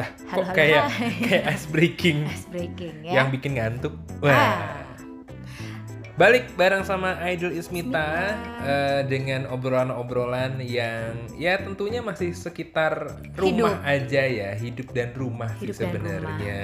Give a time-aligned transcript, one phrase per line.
[0.00, 1.12] Lah, kok kayak hai.
[1.28, 3.20] kayak ice breaking Ice breaking ya.
[3.20, 3.92] yang bikin ngantuk.
[4.24, 4.32] Wah.
[4.32, 4.80] Ah.
[6.20, 14.28] Balik bareng sama Idol Ismita eh, dengan obrolan-obrolan yang ya tentunya masih sekitar rumah aja
[14.28, 16.60] ya, hidup dan rumah sih Hidup dan sebenarnya.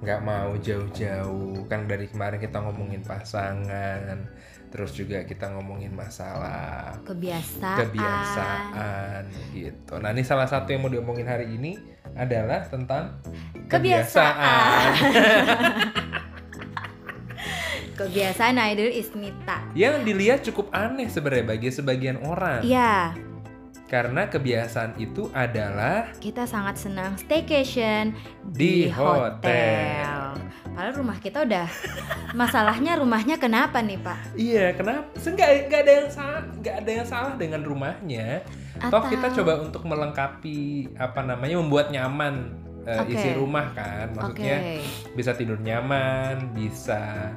[0.00, 1.68] Nggak mau jauh-jauh.
[1.68, 4.32] Kan dari kemarin kita ngomongin pasangan,
[4.72, 7.76] terus juga kita ngomongin masalah kebiasaan.
[7.84, 10.00] kebiasaan gitu.
[10.00, 11.76] Nah, ini salah satu yang mau diomongin hari ini
[12.16, 13.16] adalah tentang
[13.66, 14.90] Kebiasaan.
[17.96, 19.58] Kebiasaan idol Ismita.
[19.72, 22.62] yang dilihat cukup aneh sebenarnya bagi sebagian orang.
[22.62, 23.14] Iya,
[23.86, 30.34] Karena kebiasaan itu adalah kita sangat senang staycation Di hotel.
[30.76, 31.64] Padahal rumah kita udah
[32.36, 34.36] masalahnya rumahnya kenapa nih Pak?
[34.36, 35.08] iya kenapa?
[35.24, 38.44] Enggak nggak ada yang salah nggak ada yang salah dengan rumahnya.
[38.76, 42.52] Toh Atau- kita coba untuk melengkapi apa namanya membuat nyaman
[42.84, 43.16] eh, Oke.
[43.16, 44.12] isi rumah kan.
[44.12, 44.84] Maksudnya Oke.
[45.16, 47.32] bisa tidur nyaman, bisa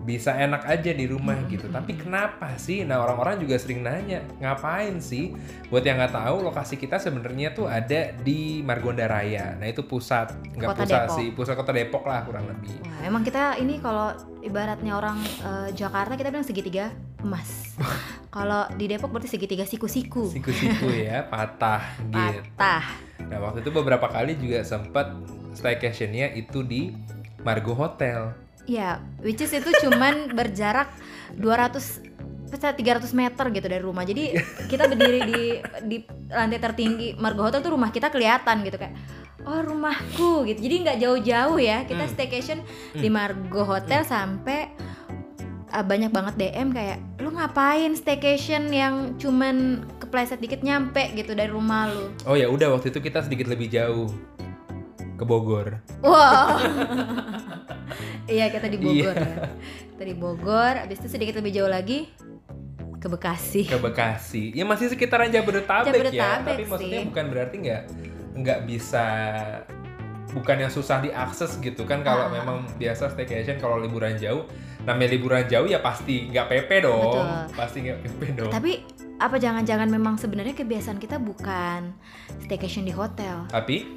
[0.00, 1.48] bisa enak aja di rumah Hmm.
[1.48, 1.68] gitu.
[1.68, 2.82] Tapi kenapa sih?
[2.82, 5.36] Nah orang-orang juga sering nanya, ngapain sih?
[5.68, 9.54] Buat yang nggak tahu, lokasi kita sebenarnya tuh ada di Margonda Raya.
[9.54, 11.16] Nah itu pusat, nggak pusat Depok.
[11.16, 12.80] sih, pusat kota Depok lah kurang lebih.
[12.80, 17.76] Wah, emang kita ini kalau ibaratnya orang eh, Jakarta kita bilang segitiga emas.
[18.34, 20.26] kalau di Depok berarti segitiga siku-siku.
[20.26, 22.40] Siku-siku ya, patah gitu.
[22.56, 22.84] Patah.
[23.20, 25.12] Nah waktu itu beberapa kali juga sempat
[25.52, 26.96] staycationnya itu di
[27.40, 28.32] Margo Hotel.
[28.64, 30.92] Ya, which is itu cuman berjarak
[31.34, 32.08] 200
[32.50, 34.02] pecah 300 meter gitu dari rumah.
[34.02, 34.34] Jadi
[34.66, 35.42] kita berdiri di
[35.86, 38.94] di lantai tertinggi Margo Hotel tuh rumah kita kelihatan gitu kayak
[39.46, 40.58] oh rumahku gitu.
[40.58, 41.86] Jadi nggak jauh-jauh ya.
[41.86, 42.12] Kita Hmm.
[42.12, 42.58] staycation
[42.92, 44.66] di Margo Hotel sampai
[45.70, 51.48] uh, banyak banget DM kayak lu ngapain staycation yang cuman kepleset dikit nyampe gitu dari
[51.48, 52.10] rumah lu.
[52.26, 54.10] Oh ya udah waktu itu kita sedikit lebih jauh
[55.14, 55.78] ke Bogor.
[56.02, 56.58] Wow.
[58.30, 59.26] iya kita di Bogor Iya.
[59.26, 59.36] ya.
[59.90, 62.08] Kita di Bogor, habis itu sedikit lebih jauh lagi
[62.96, 63.62] ke Bekasi.
[63.64, 64.52] ke Bekasi.
[64.52, 67.06] Ya masih sekitaran Jabodetabek, ya, Jabodetabek tapi maksudnya sih.
[67.06, 67.82] bukan berarti nggak
[68.36, 69.04] nggak bisa
[70.30, 72.32] bukan yang susah diakses gitu kan kalau Ah.
[72.32, 74.46] memang biasa staycation kalau liburan jauh
[74.80, 77.58] namanya liburan jauh ya pasti nggak PP dong Betul.
[77.58, 78.72] pasti nggak PP dong Tapi
[79.18, 81.92] apa jangan-jangan memang sebenarnya kebiasaan kita bukan
[82.38, 83.44] staycation di hotel.
[83.48, 83.90] tapi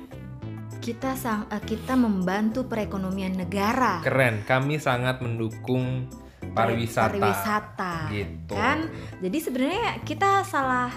[0.83, 4.03] Kita sang eh, kita membantu perekonomian negara.
[4.03, 6.11] keren kami sangat mendukung
[6.43, 7.95] pariwisata, Pariwisata.
[8.11, 8.91] gitu Kan?
[9.17, 10.91] Jadi sebenarnya kita salah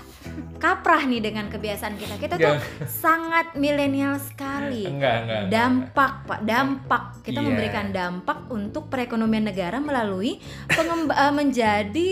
[0.58, 2.19] kaprah nih dengan kebiasaan kita.
[2.19, 4.84] Kita tuh sangat milenial sekali.
[4.84, 5.54] enggak enggak enggak.
[5.54, 7.47] dampak pak dampak kita Iya.
[7.47, 12.08] memberikan dampak untuk perekonomian negara melalui eh, menjadi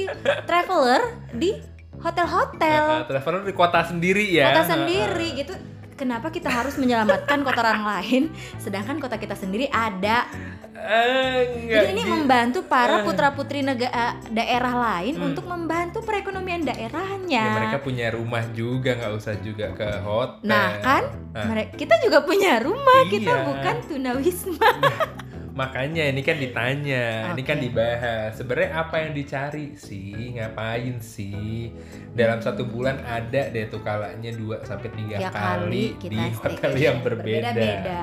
[0.47, 1.03] traveler
[1.35, 1.59] di
[1.99, 5.55] hotel-hotel Eh, traveler di kota sendiri ya kota sendiri gitu
[5.95, 8.23] kenapa kita harus menyelamatkan kota orang lain
[8.57, 10.27] sedangkan kota kita sendiri ada
[10.75, 12.13] Eh, enggak jadi ini gitu.
[12.13, 13.05] membantu para Eh.
[13.07, 15.27] putra putri negara daerah lain Hmm.
[15.31, 20.77] untuk membantu perekonomian daerahnya ya, mereka punya rumah juga nggak usah juga ke hotel nah
[20.79, 21.67] kan Nah.
[21.73, 23.45] kita juga punya rumah kita Iya.
[23.45, 24.69] bukan tunawisma
[25.55, 28.35] Makanya ini kan ditanya, ini kan dibahas.
[28.35, 30.35] Sebenarnya apa yang dicari sih?
[30.35, 31.71] Ngapain sih?
[32.11, 36.19] Dalam satu bulan ada deh tuh kalanya 2 sampai 3 tiga kali, kali kita di
[36.43, 37.55] hotel yang berbeda.
[37.55, 38.01] Berbeda-beda.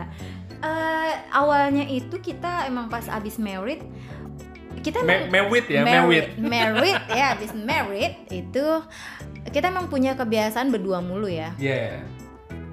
[0.62, 3.82] Eh, awalnya itu kita emang pas abis married
[4.80, 6.38] kita emang mewit ya, mewit.
[6.42, 8.66] married ya abis married itu
[9.50, 12.02] kita emang punya kebiasaan berdua mulu ya Iya.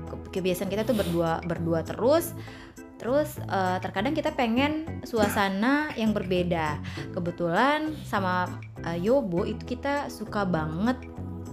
[0.05, 2.33] Ke- kebiasaan kita tuh berdua berdua terus
[2.99, 6.83] terus eh, terkadang kita pengen suasana yang berbeda
[7.15, 8.47] kebetulan sama
[8.83, 10.99] eh, Yobo itu kita suka banget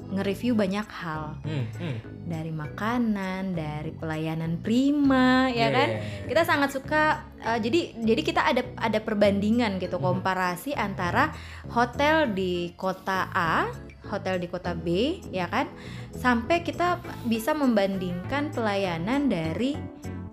[0.05, 1.97] nge-review banyak hal Hmm, hmm.
[2.29, 5.89] dari makanan, dari pelayanan prima, ya Iya, kan?
[6.29, 7.03] Kita sangat suka.
[7.41, 10.21] uh, jadi jadi kita ada ada perbandingan gitu, Hmm.
[10.21, 11.33] komparasi antara
[11.73, 13.69] hotel di kota A,
[14.09, 15.69] hotel di kota B, ya kan?
[16.13, 19.73] Sampai kita bisa membandingkan pelayanan dari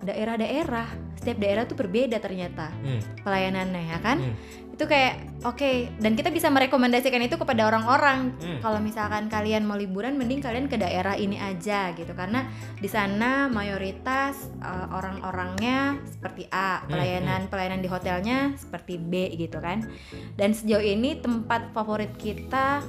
[0.01, 1.02] daerah-daerah.
[1.23, 4.19] Setiap daerah tuh berbeda ternyata Hmm, pelayanannya, ya kan?
[4.19, 4.35] Hmm.
[4.73, 8.59] Itu kayak oke, dan kita bisa merekomendasikan itu kepada orang-orang hmm.
[8.59, 13.47] kalau misalkan kalian mau liburan mending kalian ke daerah ini aja gitu karena di sana
[13.47, 19.85] mayoritas uh, orang-orangnya seperti A Hmm, pelayanan pelayanan di hotelnya seperti B gitu kan
[20.33, 22.81] dan sejauh ini tempat favorit kita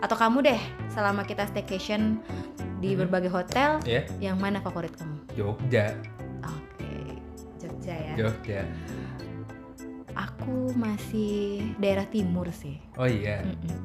[0.00, 2.16] atau kamu deh selama kita staycation
[2.80, 3.04] di Hmm.
[3.04, 5.20] berbagai hotel Ya, yang mana favorit kamu?
[5.36, 5.92] Jogja,
[7.90, 8.14] Jogja ya.
[8.16, 8.62] Jogja.
[10.12, 11.34] Aku masih
[11.76, 12.78] daerah timur sih.
[12.94, 13.78] Oh iya, Mm-mm.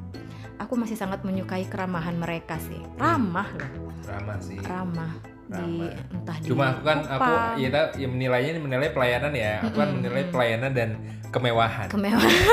[0.58, 2.80] Aku masih sangat menyukai keramahan mereka sih.
[2.96, 4.58] Ramah loh, ramah sih.
[4.62, 5.14] ramah.
[5.46, 5.94] di Ramah.
[6.10, 9.62] entah di Cuma aku kan aku ya, ta- ya menilainya menilai pelayanan ya.
[9.62, 10.32] Aku kan Mm-mm, menilai mm.
[10.32, 10.90] pelayanan dan
[11.30, 11.88] kemewahan.
[11.88, 12.30] kemewahan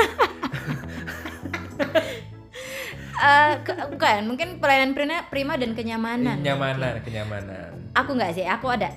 [3.15, 7.71] Eh, ke- bukan mungkin pelayanan prima, prima dan kenyamanan Kenyamanan, kenyamanan.
[7.95, 8.91] aku nggak sih aku ada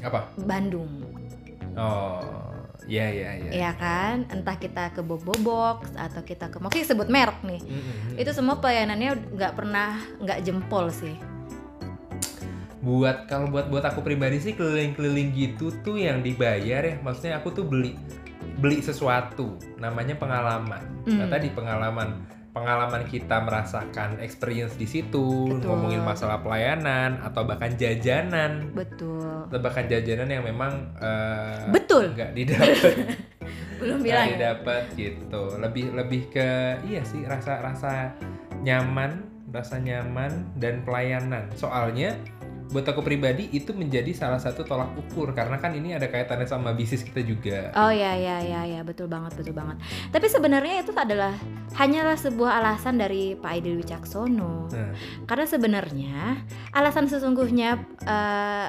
[0.00, 0.30] Apa?
[0.38, 1.11] Bandung
[1.72, 2.52] Oh,
[2.84, 3.50] iya iya iya.
[3.50, 4.28] ya kan?
[4.28, 7.60] Entah kita ke Bobo Box atau kita ke mungkin sebut merek nih.
[7.60, 8.20] Mm-mm.
[8.20, 11.16] itu semua pelayanannya nggak pernah nggak jempol sih.
[12.82, 16.94] Buat kalau buat buat aku pribadi sih keliling-keliling gitu tuh yang dibayar ya.
[16.98, 17.94] Maksudnya aku tuh beli
[18.58, 19.54] beli sesuatu.
[19.78, 20.82] Namanya pengalaman.
[21.06, 21.30] Nah Hmm.
[21.30, 25.72] tadi pengalaman pengalaman kita merasakan experience di situ Betul.
[25.72, 28.68] ngomongin masalah pelayanan atau bahkan jajanan.
[28.76, 29.48] Betul.
[29.48, 32.12] Atau bahkan jajanan yang memang eh, betul.
[32.12, 32.94] nggak didapat.
[33.80, 34.32] Belum bilang ya?
[34.36, 35.42] didapat gitu.
[35.58, 38.14] Lebih lebih ke iya sih rasa rasa
[38.62, 41.48] nyaman rasa nyaman dan pelayanan.
[41.56, 42.16] Soalnya
[42.72, 46.72] buat aku pribadi itu menjadi salah satu tolak ukur karena kan ini ada kaitannya sama
[46.72, 49.76] bisnis kita juga Oh ya ya ya ya betul banget betul banget.
[50.08, 51.36] Tapi sebenarnya itu adalah
[51.76, 54.72] hanyalah sebuah alasan dari Pak Aidil Wicaksono.
[54.72, 54.92] Nah.
[55.28, 56.18] Karena sebenarnya
[56.72, 57.76] alasan sesungguhnya
[58.08, 58.68] eh,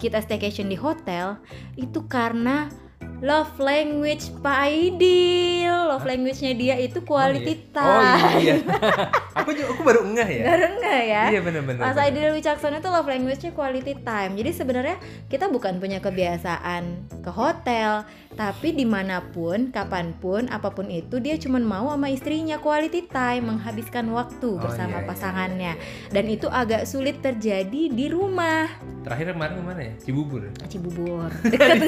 [0.00, 1.38] kita staycation di hotel
[1.78, 2.72] itu karena
[3.20, 5.70] love language Pak Aidil.
[5.92, 7.72] Love language-nya dia itu quality oh, iya.
[7.74, 8.22] time.
[8.22, 8.54] oh iya
[9.38, 11.22] aku juga aku baru ngeh ya Baru nggak ya?
[11.28, 14.32] iya benar-benar Mas Aidil Wicaksono itu love language-nya quality time.
[14.34, 14.96] Jadi sebenarnya
[15.26, 16.82] kita bukan punya kebiasaan
[17.20, 22.08] ke hotel, tapi di mana pun, kapan pun, apa pun itu dia cuma mau sama
[22.08, 25.72] istrinya quality time, menghabiskan waktu Oh, bersama iya, iya, pasangannya.
[25.76, 26.10] iya, iya.
[26.10, 28.66] Dan itu agak sulit terjadi di rumah.
[29.02, 31.82] terakhir kemarin ke mana ya Cibubur Cibubur, dekat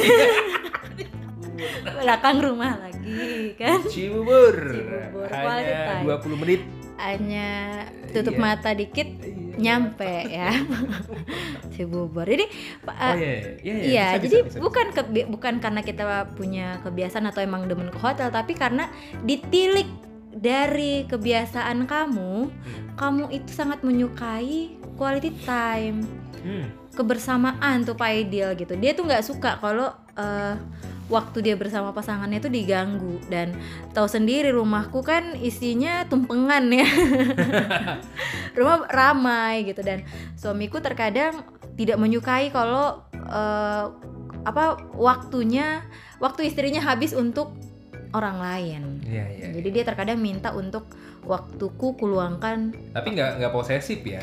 [1.82, 3.81] belakang rumah lagi kan.
[3.87, 6.05] Cibubur, Cibubur, hanya time.
[6.06, 6.62] 20 menit
[6.94, 7.50] Hanya
[8.08, 8.40] tutup Iya.
[8.40, 9.58] mata dikit Iya.
[9.58, 10.46] nyampe ya.
[11.75, 12.22] Cibubur.
[12.22, 12.46] Jadi
[12.81, 16.05] Pak, oh iya iya iya, Iya, bisa, jadi bisa, bisa, bukan kebi- bukan karena kita
[16.32, 18.87] punya kebiasaan atau emang demen ke hotel, tapi karena
[19.20, 19.90] ditilik
[20.31, 22.87] dari kebiasaan kamu, Hmm.
[22.94, 26.06] kamu itu sangat menyukai quality time,
[26.40, 26.70] Hmm.
[26.93, 28.75] kebersamaan tuh Pak Aidil gitu.
[28.75, 30.55] Dia tuh nggak suka kalau eh,
[31.12, 33.52] waktu dia bersama pasangannya itu diganggu dan
[33.93, 36.88] tahu sendiri rumahku kan isinya tumpengan ya.
[38.58, 40.06] Rumah ramai gitu dan
[40.38, 41.44] suamiku terkadang
[41.76, 43.84] tidak menyukai kalau eh,
[44.44, 45.84] apa waktunya
[46.20, 47.56] waktu istrinya habis untuk
[48.14, 48.82] orang lain.
[49.02, 49.46] Iya iya.
[49.50, 50.87] Jadi dia terkadang minta untuk
[51.25, 54.22] waktuku kuluangkan Tapi nggak nggak posesif ya.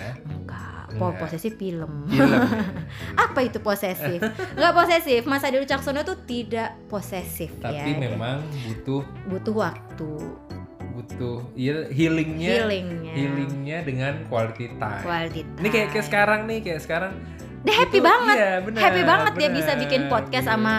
[0.95, 1.27] Po Enggak.
[1.27, 2.07] posesif film.
[2.07, 2.41] Film.
[3.29, 4.19] Apa itu posesif?
[4.55, 5.21] Enggak posesif.
[5.27, 7.97] Mas Adil Caksono tuh tidak posesif Tapi ya.
[7.97, 10.11] memang butuh butuh waktu
[10.91, 13.13] butuh iya, healingnya healingnya.
[13.15, 15.01] healingnya dengan quality time.
[15.01, 15.59] Quality time.
[15.63, 17.13] Ini kayak kayak sekarang nih kayak sekarang.
[17.61, 18.35] Dia happy itu- banget.
[18.37, 20.51] Iya, benar, happy banget dia benar, bisa bikin podcast iya.
[20.57, 20.73] sama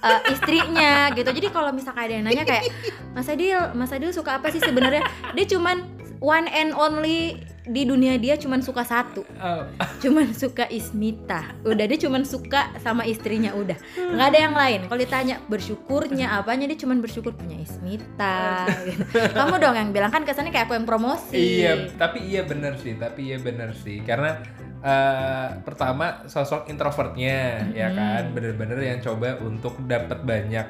[0.00, 1.30] uh, istrinya gitu.
[1.30, 2.72] Jadi kalau misalkan ada yang nanya kayak
[3.14, 5.04] Mas Adil, Mas Adil suka apa sih sebenarnya?
[5.36, 9.62] Dia cuman one and only di dunia dia cuman suka satu, Oh,
[10.00, 11.54] cuman suka Ismita.
[11.62, 13.76] Udah dia cuman suka sama istrinya udah.
[13.96, 14.80] nggak ada yang lain.
[14.84, 18.64] Kalau ditanya bersyukurnya apanya dia cuman bersyukur punya Ismita.
[18.84, 19.04] gitu.
[19.38, 21.36] Kamu dong yang bilang kan kesannya kayak aku yang promosi.
[21.62, 24.40] iya, tapi iya bener sih, tapi iya bener sih karena
[24.80, 27.96] eh, pertama sosok introvertnya ya Mm-mm.
[27.96, 30.66] kan, bener-bener yang coba untuk dapat banyak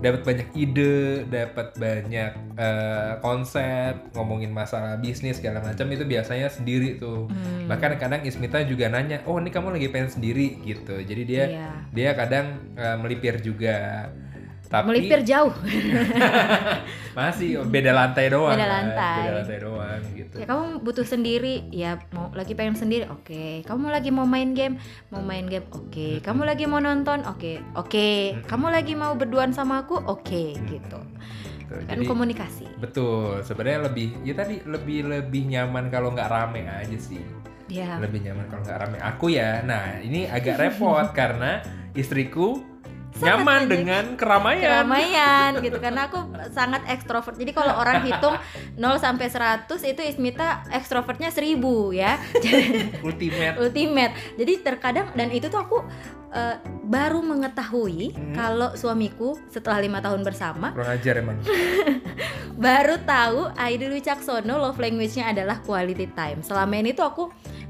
[0.00, 6.96] dapat banyak ide, dapat banyak eh, konsep, ngomongin masalah bisnis segala macam itu biasanya sendiri
[7.00, 7.28] tuh.
[7.28, 10.96] Hmm, Bahkan kadang Ismita juga nanya, "Oh, ini kamu lagi pengen sendiri?" gitu.
[11.00, 11.70] Jadi dia iya.
[11.92, 14.08] dia kadang eh, melipir juga.
[14.66, 15.54] Tapi melipir jauh.
[17.16, 18.52] masih beda lantai doang.
[18.52, 18.74] Beda kan.
[18.76, 19.18] lantai.
[19.24, 20.34] Beda lantai doang gitu.
[20.36, 23.64] Ya kamu butuh sendiri, ya mau lagi pengen sendiri, oke.
[23.64, 24.76] Kamu lagi mau main game,
[25.08, 26.20] mau main game, oke.
[26.20, 28.08] Kamu lagi mau nonton, oke, oke.
[28.36, 28.44] Mm-mm.
[28.44, 31.00] Kamu lagi mau berduaan sama aku, oke, gitu.
[31.66, 32.78] Tuh, Kan jadi komunikasi.
[32.78, 33.42] betul.
[33.42, 37.18] Sebenarnya lebih ya tadi lebih lebih nyaman kalau nggak rame aja sih.
[37.66, 37.98] Ya.
[37.98, 38.96] Lebih nyaman kalau nggak rame.
[39.02, 39.66] Aku ya.
[39.66, 41.58] Nah, ini agak repot karena
[41.98, 42.62] istriku
[43.16, 44.62] Sangat nyaman banyak dengan keramaian.
[44.62, 46.18] keramaian gitu karena aku
[46.52, 47.34] sangat ekstrovert.
[47.34, 48.36] Jadi kalau orang hitung
[48.76, 51.56] 0 sampai 100 itu Ismita ekstrovertnya 1000
[51.92, 52.20] ya.
[53.06, 53.56] Ultimate.
[53.56, 54.12] ultimate.
[54.36, 55.78] Jadi terkadang dan itu tuh aku
[56.30, 58.32] eh, baru mengetahui Hmm.
[58.32, 61.36] kalau suamiku setelah lima tahun bersama Kurang ajar emang.
[62.56, 66.40] baru tahu Aidil Wicaksono love language-nya adalah quality time.
[66.40, 67.24] Selama ini tuh aku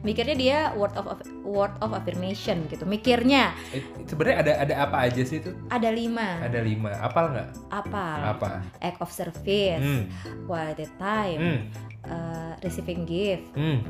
[0.07, 1.07] mikirnya dia word of
[1.43, 2.87] word of affirmation gitu.
[2.87, 5.51] Mikirnya Eh, Sebenarnya ada ada apa aja sih itu?
[5.67, 6.95] ada lima Ada lima.
[6.97, 7.49] Apal nggak?
[7.69, 8.07] apa?
[8.33, 8.49] Apa?
[8.79, 10.07] Act of service, Hmm.
[10.47, 11.61] quality time, Hmm.
[12.07, 13.83] eh, receiving gift, Hmm.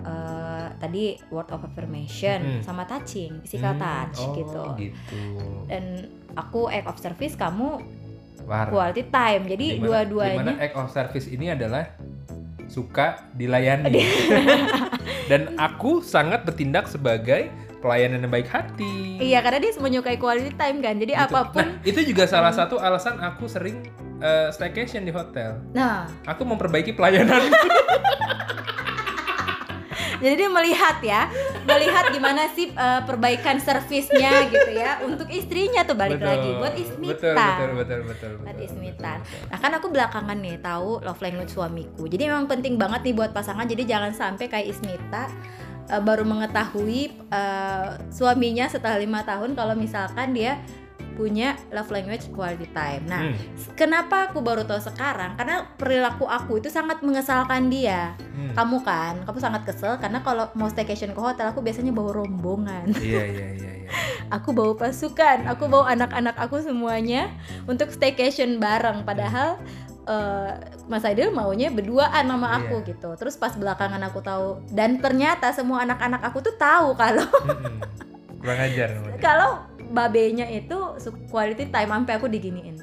[0.00, 2.62] eh, tadi word of affirmation Mm.
[2.62, 4.62] sama touching, physical Hmm, touch oh, gitu.
[4.78, 5.20] gitu.
[5.66, 5.84] Dan
[6.32, 7.84] aku act of service, kamu
[8.42, 8.66] War.
[8.66, 9.44] quality time.
[9.46, 11.84] Jadi Dimana- dua-duanya di mana act of service ini adalah
[12.70, 14.06] suka dilayani.
[15.30, 17.50] Dan aku sangat bertindak sebagai
[17.82, 19.18] pelayanan yang baik hati.
[19.18, 20.94] Iya, karena dia menyukai quality time kan.
[21.00, 21.26] Jadi Gitu.
[21.26, 23.82] apa pun nah itu juga salah satu alasan aku sering
[24.22, 25.58] eh, staycation di hotel.
[25.74, 26.06] Nah.
[26.28, 27.50] Aku memperbaiki pelayanan
[30.20, 31.22] Jadi dia melihat ya,
[31.64, 36.30] melihat gimana sih uh, perbaikan servisnya gitu ya untuk istrinya tuh balik Betul.
[36.30, 37.32] lagi buat betul Ismita.
[37.34, 39.12] betul betul betul Buat betul, Ismita.
[39.16, 39.48] betul, betul.
[39.48, 42.04] Nah kan aku belakangan nih tahu love language suamiku.
[42.06, 43.64] Jadi memang penting banget nih buat pasangan.
[43.64, 45.24] Jadi jangan sampai kayak Ismita
[45.90, 50.60] uh, baru mengetahui uh, suaminya setelah lima tahun kalau misalkan dia
[51.20, 53.04] punya love language quality time.
[53.04, 53.36] Nah, Hmm,
[53.74, 55.36] kenapa aku baru tahu sekarang?
[55.36, 58.16] Karena perilaku aku itu sangat mengesalkan dia.
[58.16, 58.56] hmm.
[58.56, 62.88] Kamu kan, kamu sangat kesel karena kalau mau staycation ke hotel aku biasanya bawa rombongan.
[62.98, 63.90] iya iya iya iya
[64.30, 67.28] Aku bawa pasukan, aku bawa anak-anak aku semuanya
[67.64, 69.02] untuk staycation bareng.
[69.02, 69.60] Padahal
[70.02, 70.50] eh,
[70.86, 72.88] Mas Aidil maunya berduaan sama aku Iya.
[72.88, 73.10] gitu.
[73.14, 77.76] Terus pas belakangan aku tahu dan ternyata semua anak-anak aku tuh tahu kalau Mm-mm.
[78.40, 78.88] kurang ajar
[79.20, 80.78] kalau babenya itu
[81.28, 82.78] quality time sampai aku diginiin.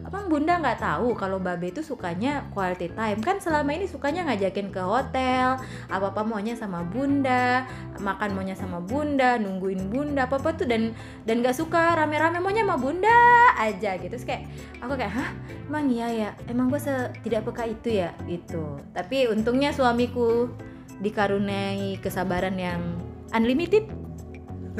[0.00, 3.22] Abang Bunda nggak tahu kalau babe itu sukanya quality time?
[3.22, 7.68] Kan selama ini sukanya ngajakin ke hotel apa apa maunya sama Bunda
[8.02, 12.66] makan maunya sama Bunda nungguin Bunda apa apa tuh dan dan nggak suka rame-rame maunya
[12.66, 13.20] sama Bunda
[13.54, 14.10] aja gitu.
[14.10, 14.50] Terus kayak
[14.82, 15.30] aku kayak hah?
[15.70, 16.30] Emang iya ya?
[16.50, 16.80] Emang gue
[17.22, 18.10] tidak peka itu ya?
[18.26, 20.50] Itu tapi untungnya suamiku
[20.98, 22.82] dikaruniai kesabaran yang
[23.30, 23.86] unlimited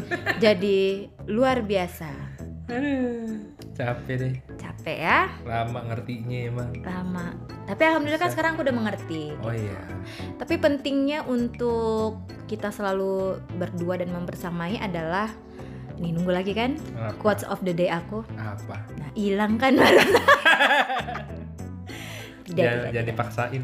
[0.45, 2.11] jadi luar biasa.
[2.71, 4.35] Aduh, capek deh.
[4.55, 5.27] Capek ya?
[5.43, 7.35] Lama ngertinya emang lama.
[7.67, 9.35] Tapi alhamdulillah kan sekarang aku udah mengerti.
[9.43, 9.81] Oh iya.
[10.39, 15.31] Tapi pentingnya untuk kita selalu berdua dan membersamai adalah
[15.99, 16.79] ini nunggu lagi kan?
[16.97, 17.19] Apa?
[17.19, 18.23] Quotes of the day aku.
[18.39, 18.87] Apa?
[18.97, 19.75] Nah hilang kan?
[22.51, 23.63] Tidak, jangan, tidak, jangan dipaksain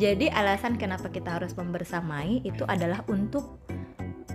[0.00, 3.60] jadi alasan kenapa kita harus membersamai itu adalah untuk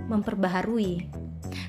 [0.08, 1.10] memperbaharui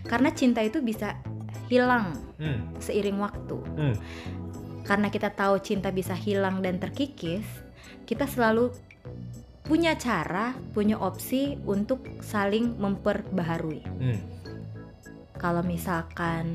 [0.06, 1.18] karena cinta itu bisa
[1.66, 2.78] hilang hmm.
[2.78, 3.96] seiring waktu Hmm.
[4.86, 7.42] karena kita tahu cinta bisa hilang dan terkikis,
[8.06, 8.70] kita selalu
[9.66, 13.82] punya cara, punya opsi untuk saling memperbaharui.
[13.82, 14.20] Hmm.
[15.42, 16.54] Kalau misalkan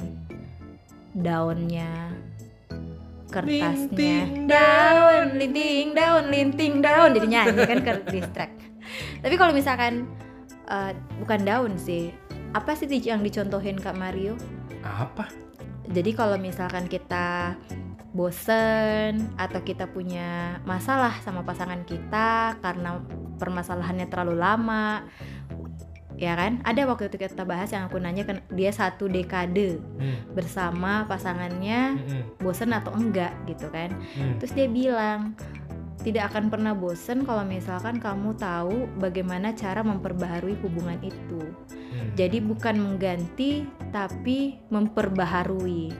[1.11, 2.15] daunnya
[3.31, 8.55] kertasnya Linting daun linting daun linting daun jadi nyanyi kan ke distract
[9.23, 10.07] tapi kalau misalkan
[10.69, 10.91] eh,
[11.21, 12.13] bukan daun sih
[12.51, 14.35] apa sih yang dicontohin kak Mario
[14.83, 15.31] apa
[15.87, 17.55] jadi kalau misalkan kita
[18.11, 22.99] bosen atau kita punya masalah sama pasangan kita karena
[23.39, 25.07] permasalahannya terlalu lama
[26.19, 30.37] ya kan ada waktu itu kita bahas yang aku nanya kan dia satu dekade hmm.
[30.37, 32.23] bersama pasangannya Hmm.
[32.37, 34.37] bosen atau enggak gitu kan Hmm.
[34.37, 35.33] terus dia bilang
[36.01, 41.41] tidak akan pernah bosen kalau misalkan kamu tahu bagaimana cara memperbaharui hubungan itu
[41.91, 42.15] Hmm.
[42.15, 45.91] jadi bukan mengganti tapi memperbaharui.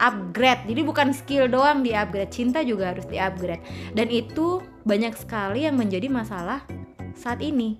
[0.00, 0.64] Upgrade.
[0.64, 3.60] Jadi bukan skill doang di upgrade, cinta juga harus di upgrade.
[3.92, 6.64] Dan itu banyak sekali yang menjadi masalah
[7.12, 7.76] saat ini.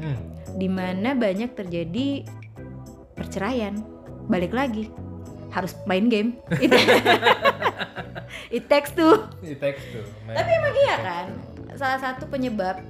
[0.00, 0.32] Hmm.
[0.56, 2.24] Di mana banyak terjadi
[3.12, 3.76] perceraian.
[4.32, 4.88] Balik lagi
[5.52, 6.36] harus main game.
[6.60, 6.70] It,
[8.56, 9.24] it takes two.
[9.40, 10.04] Di teks tuh.
[10.28, 11.26] Tapi emang iya kan?
[11.76, 12.80] Salah satu penyebab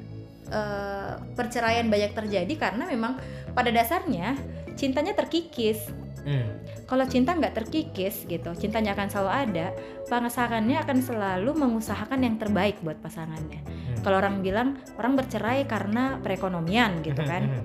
[0.51, 3.19] eh, perceraian banyak terjadi karena memang
[3.53, 4.39] pada dasarnya
[4.75, 5.91] cintanya terkikis.
[6.27, 6.61] Hmm.
[6.89, 9.67] Kalau cinta nggak terkikis gitu, cintanya akan selalu ada,
[10.09, 13.61] pasangannya akan selalu mengusahakan yang terbaik buat pasangannya.
[13.61, 13.99] Hmm.
[14.05, 17.65] Kalau orang bilang orang bercerai karena perekonomian gitu kan, Hmm.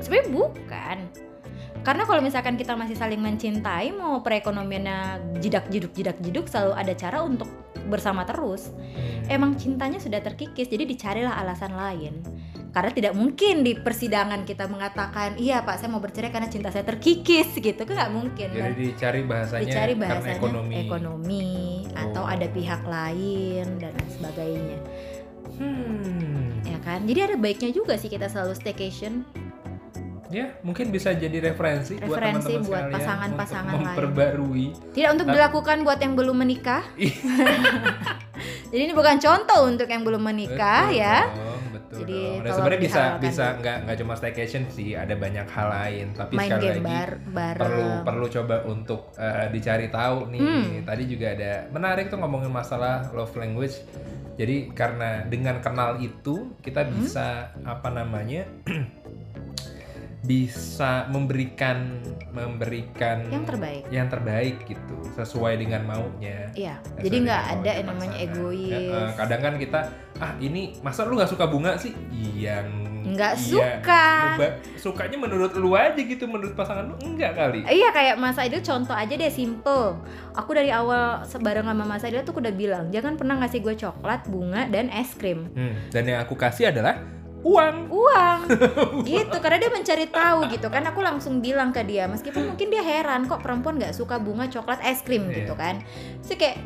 [0.00, 0.98] sebenarnya bukan.
[1.86, 6.92] Karena kalau misalkan kita masih saling mencintai, mau perekonomiannya jidak jiduk jidak jiduk, selalu ada
[6.98, 7.46] cara untuk
[7.86, 8.74] bersama terus.
[8.74, 9.30] Hmm.
[9.30, 12.26] Emang cintanya sudah terkikis, jadi dicarilah alasan lain.
[12.74, 16.82] Karena tidak mungkin di persidangan kita mengatakan, iya pak saya mau bercerai karena cinta saya
[16.82, 18.72] terkikis gitu, kan nggak mungkin Jadi kan?
[18.74, 20.72] dicari bahasanya Dicari karena bahasanya ekonomi.
[20.82, 21.48] ekonomi,
[21.94, 22.28] atau Oh.
[22.28, 24.78] ada pihak lain dan sebagainya,
[25.56, 26.52] Hmm.
[26.68, 27.06] ya kan?
[27.08, 29.24] Jadi ada baiknya juga sih kita selalu staycation.
[30.28, 33.84] Ya, mungkin bisa jadi referensi, buat Referensi teman-teman buat pasangan-pasangan lain.
[33.86, 34.66] memperbarui.
[34.90, 36.82] Tidak untuk Tapi- dilakukan buat yang belum menikah.
[38.66, 41.18] Jadi ini bukan contoh untuk yang belum menikah Betul ya.
[41.24, 42.42] dong, betul Jadi dong.
[42.42, 46.06] Dan sebenarnya bisa bisa nggak nggak cuma staycation sih, ada banyak hal lain.
[46.12, 47.60] Tapi Main sekali game lagi bar bareng.
[47.62, 50.40] perlu perlu coba untuk eh, dicari tahu nih.
[50.42, 50.66] Hmm.
[50.82, 53.78] Tadi juga ada menarik tuh ngomongin masalah love language.
[54.36, 56.92] Jadi karena dengan kenal itu kita Hmm.
[56.92, 57.26] bisa
[57.62, 58.44] apa namanya
[60.26, 62.02] bisa memberikan
[62.34, 63.82] memberikan Yang terbaik.
[63.88, 66.50] yang terbaik gitu sesuai dengan maunya.
[66.52, 66.82] Iya.
[66.82, 68.90] Sesuai Jadi nggak ada yang namanya egois.
[68.90, 69.80] Ya, kadang kan kita
[70.18, 71.94] ah ini masa lu nggak suka bunga sih?
[72.10, 72.66] Iya.
[73.06, 73.46] Nggak iya.
[73.46, 74.06] suka.
[74.36, 77.62] Lu sukanya menurut lu aja gitu menurut pasangan lu enggak kali.
[77.62, 80.02] Iya kayak Mas Aidil contoh aja deh simple.
[80.34, 84.26] Aku dari awal sebareng sama Mas Aidil tuh udah bilang jangan pernah ngasih gue coklat,
[84.26, 85.48] bunga dan es krim.
[85.54, 86.98] Hmm, dan yang aku kasih adalah
[87.42, 87.76] uang.
[87.96, 88.38] Uang
[89.02, 92.80] gitu karena dia mencari tahu gitu kan aku langsung bilang ke dia meskipun mungkin dia
[92.80, 95.42] heran kok perempuan nggak suka bunga coklat es krim Iya.
[95.42, 95.82] gitu kan
[96.20, 96.58] sih kayak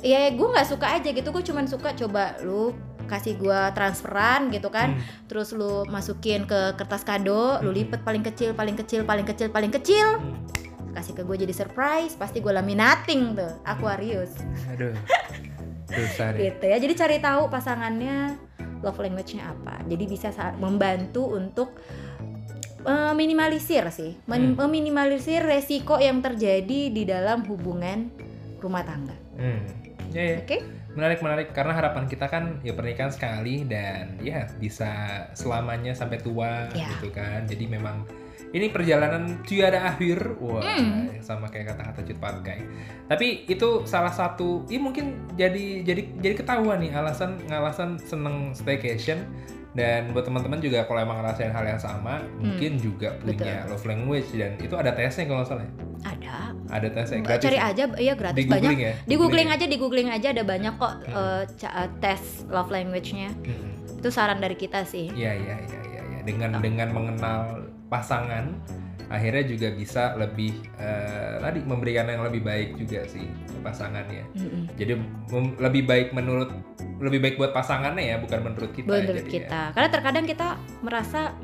[0.00, 2.72] ya gue nggak suka aja gitu gue cuman suka coba lu
[3.04, 5.02] kasih gua transferan gitu kan Hmm.
[5.26, 7.76] terus lu masukin ke kertas kado lu Hmm.
[7.76, 10.46] lipet paling kecil paling kecil paling kecil paling kecil Hmm.
[10.90, 14.30] kasih ke gue jadi surprise pasti gue laminating tuh Aquarius
[14.68, 14.94] Aduh.
[15.90, 18.38] Dosa gitu ya jadi cari tahu pasangannya
[18.80, 21.76] love language-nya apa jadi bisa sa- membantu untuk
[22.80, 24.56] eh, minimalisir sih Hmm.
[24.56, 28.08] meminimalisir resiko yang terjadi di dalam hubungan
[28.58, 29.64] rumah tangga Hmm.
[30.10, 30.38] Ya, ya.
[30.40, 30.58] oke
[30.90, 34.90] Menarik menarik karena harapan kita kan ya pernikahan sekali dan ya bisa
[35.32, 36.90] selamanya sampai tua Ya.
[36.92, 37.46] gitu kan.
[37.46, 38.02] Jadi memang
[38.50, 40.36] ini perjalanan tiada akhir.
[40.36, 41.06] Wah, Hmm.
[41.20, 42.60] sama kayak kata-kata Cut Patkai.
[43.06, 49.22] Tapi itu salah satu, ini mungkin jadi jadi jadi ketahuan nih alasan ngalasan seneng staycation
[49.70, 54.26] dan buat teman-teman juga kalau emang ngerasain hal yang sama, mungkin juga punya love language
[54.32, 55.62] dan itu ada tesnya kalau nggak salah.
[55.62, 55.70] ya.
[56.00, 56.34] ada
[56.72, 57.44] Ada tesnya Nggak, gratis.
[57.44, 58.94] cari aja iya gratis Di banyak googling ya.
[59.04, 61.44] di googling aja di googling aja ada banyak kok Hmm.
[61.44, 64.00] eh, tes love language-nya Mm-mm.
[64.00, 66.18] itu saran dari kita sih Iya iya iya iya ya.
[66.24, 68.54] dengan dengan mengenal pasangan
[69.10, 74.22] akhirnya juga bisa lebih eh, tadi memberikan yang lebih baik juga sih ke pasangannya.
[74.38, 74.70] Mm-mm.
[74.78, 74.94] Jadi
[75.34, 76.54] mem- lebih baik menurut
[77.02, 78.86] lebih baik buat pasangannya ya bukan menurut kita.
[78.86, 79.32] menurut ya.
[79.32, 80.48] kita karena terkadang kita
[80.84, 81.34] merasa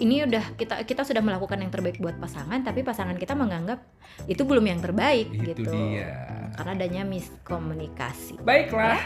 [0.00, 3.84] ini udah kita kita sudah melakukan yang terbaik buat pasangan tapi pasangan kita menganggap
[4.26, 6.48] itu belum yang terbaik Itu gitu dia.
[6.56, 8.96] karena adanya miskomunikasi Baiklah.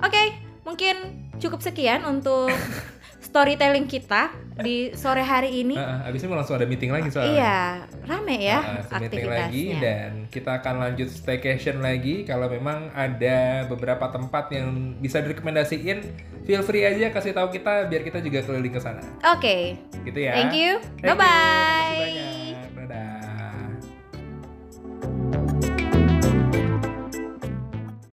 [0.00, 0.22] oke
[0.64, 0.96] mungkin
[1.36, 2.48] cukup sekian untuk
[3.24, 5.74] storytelling kita di sore hari ini.
[5.74, 7.34] Heeh, abis ini mau langsung ada meeting lagi soalnya.
[7.34, 7.58] iya
[8.06, 12.22] rame ya Heeh, meeting lagi dan kita akan lanjut staycation lagi.
[12.22, 15.98] Kalau memang ada beberapa tempat yang bisa direkomendasiin
[16.44, 19.02] feel free aja kasih tahu kita biar kita juga keliling ke sana.
[19.34, 19.80] Oke.
[20.06, 20.38] Gitu ya.
[20.38, 20.78] Thank you.
[21.00, 21.08] Thank you.
[21.08, 22.43] bye bye banyak.